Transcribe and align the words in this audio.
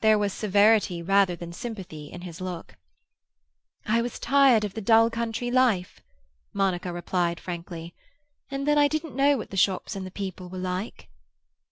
There 0.00 0.16
was 0.16 0.32
severity 0.32 1.02
rather 1.02 1.34
than 1.34 1.52
sympathy 1.52 2.06
in 2.06 2.20
his 2.20 2.40
look. 2.40 2.76
"I 3.84 4.00
was 4.00 4.20
tired 4.20 4.62
of 4.62 4.74
the 4.74 4.80
dull 4.80 5.10
country 5.10 5.50
life," 5.50 5.98
Monica 6.52 6.92
replied 6.92 7.40
frankly. 7.40 7.92
"And 8.48 8.64
then 8.68 8.78
I 8.78 8.86
didn't 8.86 9.16
know 9.16 9.36
what 9.36 9.50
the 9.50 9.56
shops 9.56 9.96
and 9.96 10.06
the 10.06 10.12
people 10.12 10.48
were 10.48 10.58
like." 10.58 11.08